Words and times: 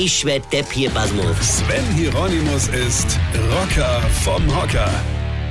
Ich 0.00 0.24
werd 0.24 0.52
Depp 0.52 0.70
hier, 0.70 0.90
Basmus. 0.90 1.58
Sven 1.58 1.84
Hieronymus 1.96 2.68
ist 2.68 3.18
Rocker 3.50 4.00
vom 4.22 4.46
Hocker. 4.56 4.88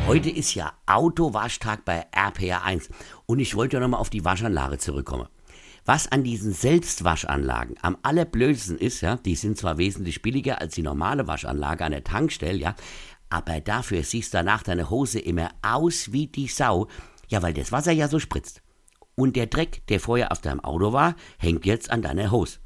Heute 0.08 0.30
ist 0.30 0.56
ja 0.56 0.72
Autowaschtag 0.86 1.84
bei 1.84 2.06
RPR1 2.14 2.90
und 3.26 3.40
ich 3.40 3.58
wollte 3.58 3.76
ja 3.76 3.82
nochmal 3.82 4.00
auf 4.00 4.10
die 4.10 4.24
Waschanlage 4.24 4.78
zurückkommen. 4.78 5.28
Was 5.84 6.10
an 6.10 6.24
diesen 6.24 6.54
Selbstwaschanlagen 6.54 7.76
am 7.82 7.98
allerblödsten 8.04 8.78
ist, 8.78 9.02
ja, 9.02 9.18
die 9.18 9.36
sind 9.36 9.58
zwar 9.58 9.78
wesentlich 9.78 10.22
billiger 10.22 10.62
als 10.62 10.76
die 10.76 10.82
normale 10.82 11.28
Waschanlage 11.28 11.84
an 11.84 11.92
der 11.92 12.06
Tankstelle, 12.06 12.58
ja, 12.58 12.76
aber 13.30 13.60
dafür 13.60 14.02
siehst 14.04 14.34
danach 14.34 14.64
deine 14.64 14.90
Hose 14.90 15.20
immer 15.20 15.50
aus 15.62 16.14
wie 16.14 16.28
die 16.28 16.48
Sau, 16.48 16.88
ja, 17.28 17.42
weil 17.42 17.54
das 17.54 17.74
Wasser 17.74 17.92
ja 17.92 18.08
so 18.08 18.18
spritzt. 18.18 18.62
Und 19.14 19.36
der 19.36 19.48
Dreck, 19.48 19.86
der 19.88 20.00
vorher 20.00 20.32
auf 20.32 20.40
deinem 20.40 20.62
Auto 20.62 20.94
war, 20.94 21.18
hängt 21.38 21.66
jetzt 21.66 21.92
an 21.92 22.02
deiner 22.02 22.32
Hose. 22.32 22.60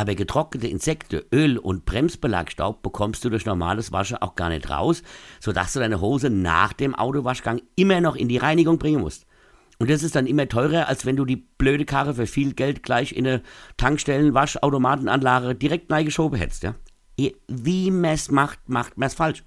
Aber 0.00 0.14
getrocknete 0.14 0.66
Insekten, 0.66 1.20
Öl 1.30 1.58
und 1.58 1.84
Bremsbelagstaub 1.84 2.80
bekommst 2.80 3.22
du 3.22 3.28
durch 3.28 3.44
normales 3.44 3.92
Waschen 3.92 4.16
auch 4.16 4.34
gar 4.34 4.48
nicht 4.48 4.70
raus, 4.70 5.02
sodass 5.40 5.74
du 5.74 5.78
deine 5.78 6.00
Hose 6.00 6.30
nach 6.30 6.72
dem 6.72 6.94
Autowaschgang 6.94 7.60
immer 7.76 8.00
noch 8.00 8.16
in 8.16 8.30
die 8.30 8.38
Reinigung 8.38 8.78
bringen 8.78 9.02
musst. 9.02 9.26
Und 9.78 9.90
das 9.90 10.02
ist 10.02 10.16
dann 10.16 10.26
immer 10.26 10.48
teurer, 10.48 10.88
als 10.88 11.04
wenn 11.04 11.16
du 11.16 11.26
die 11.26 11.36
blöde 11.36 11.84
Karre 11.84 12.14
für 12.14 12.26
viel 12.26 12.54
Geld 12.54 12.82
gleich 12.82 13.12
in 13.12 13.26
eine 13.26 13.42
Tankstellen-Waschautomatenanlage 13.76 15.54
direkt 15.54 15.92
reingeschoben 15.92 16.38
hättest. 16.38 16.62
Ja? 16.62 16.74
Wie 17.48 17.90
man's 17.90 18.30
macht, 18.30 18.70
macht 18.70 18.96
man's 18.96 19.12
falsch. 19.12 19.44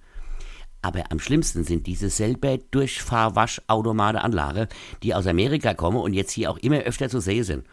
Aber 0.83 1.05
am 1.09 1.17
schlimmsten 1.17 1.63
sind 1.63 1.87
diese 1.87 2.11
selber 2.11 2.59
Durchfahrwaschautomatenanlage, 2.69 4.67
die 5.01 5.15
aus 5.15 5.25
Amerika 5.25 5.73
kommen 5.73 5.97
und 5.97 6.13
jetzt 6.13 6.33
hier 6.33 6.51
auch 6.51 6.59
immer 6.59 6.77
öfter 6.81 7.09
zu 7.09 7.21
sehen 7.21 7.43
sind. 7.43 7.65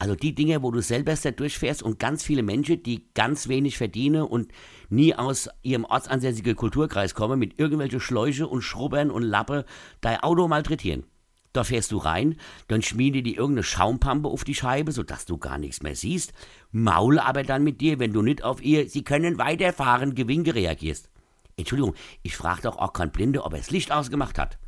Also 0.00 0.14
die 0.14 0.34
Dinge, 0.34 0.62
wo 0.62 0.70
du 0.70 0.80
selber 0.80 1.14
da 1.14 1.30
durchfährst 1.30 1.82
und 1.82 1.98
ganz 1.98 2.24
viele 2.24 2.42
Menschen, 2.42 2.82
die 2.82 3.04
ganz 3.12 3.48
wenig 3.48 3.76
verdienen 3.76 4.22
und 4.22 4.50
nie 4.88 5.14
aus 5.14 5.50
ihrem 5.60 5.84
ortsansässigen 5.84 6.56
Kulturkreis 6.56 7.14
kommen, 7.14 7.38
mit 7.38 7.58
irgendwelchen 7.58 8.00
Schläuche 8.00 8.48
und 8.48 8.62
Schrubbern 8.62 9.10
und 9.10 9.22
Lappe 9.22 9.66
dein 10.00 10.20
Auto 10.20 10.48
malträtieren. 10.48 11.04
Da 11.52 11.64
fährst 11.64 11.92
du 11.92 11.98
rein, 11.98 12.36
dann 12.68 12.80
schmiede 12.80 13.22
die 13.22 13.34
irgendeine 13.34 13.62
Schaumpampe 13.62 14.30
auf 14.30 14.42
die 14.42 14.54
Scheibe, 14.54 14.92
sodass 14.92 15.26
du 15.26 15.36
gar 15.36 15.58
nichts 15.58 15.82
mehr 15.82 15.94
siehst, 15.94 16.32
maul 16.70 17.18
aber 17.18 17.42
dann 17.42 17.62
mit 17.62 17.82
dir, 17.82 17.98
wenn 17.98 18.14
du 18.14 18.22
nicht 18.22 18.42
auf 18.42 18.62
ihr 18.62 18.88
Sie 18.88 19.04
können 19.04 19.36
weiterfahren 19.36 20.14
Gewinke 20.14 20.54
reagierst. 20.54 21.10
Entschuldigung, 21.58 21.94
ich 22.22 22.38
frage 22.38 22.62
doch 22.62 22.78
auch 22.78 22.94
kein 22.94 23.12
Blinde, 23.12 23.44
ob 23.44 23.52
er 23.52 23.58
das 23.58 23.70
Licht 23.70 23.92
ausgemacht 23.92 24.38
hat. 24.38 24.58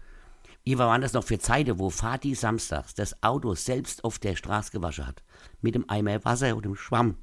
Wie 0.64 0.78
waren 0.78 1.00
das 1.00 1.12
noch 1.12 1.24
für 1.24 1.40
Zeiten, 1.40 1.80
wo 1.80 1.90
Vati 1.90 2.36
samstags 2.36 2.94
das 2.94 3.20
Auto 3.22 3.54
selbst 3.54 4.04
auf 4.04 4.20
der 4.20 4.36
Straße 4.36 4.70
gewaschen 4.70 5.06
hat? 5.06 5.24
Mit 5.60 5.74
dem 5.74 5.90
Eimer 5.90 6.24
Wasser 6.24 6.54
und 6.54 6.64
dem 6.64 6.76
Schwamm. 6.76 7.16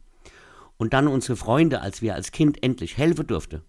Und 0.77 0.93
dann 0.93 1.07
unsere 1.07 1.37
Freunde, 1.37 1.81
als 1.81 2.01
wir 2.01 2.15
als 2.15 2.31
Kind 2.31 2.61
endlich 2.63 2.97
helfen 2.97 3.27
durften. 3.27 3.61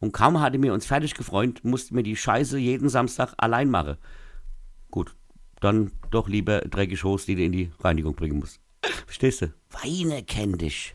Und 0.00 0.12
kaum 0.12 0.40
hatte 0.40 0.58
mir 0.58 0.74
uns 0.74 0.84
fertig 0.84 1.14
gefreut, 1.14 1.60
mussten 1.62 1.96
wir 1.96 2.02
die 2.02 2.16
Scheiße 2.16 2.58
jeden 2.58 2.90
Samstag 2.90 3.32
allein 3.38 3.70
machen. 3.70 3.96
Gut, 4.90 5.16
dann 5.60 5.92
doch 6.10 6.28
lieber 6.28 6.60
dreckige 6.60 7.02
Hose, 7.02 7.26
die 7.26 7.36
du 7.36 7.44
in 7.44 7.52
die 7.52 7.70
Reinigung 7.80 8.14
bringen 8.14 8.38
musst. 8.38 8.60
Verstehst 9.06 9.40
du? 9.40 9.54
Weine 9.70 10.24
kenn 10.24 10.58
dich. 10.58 10.94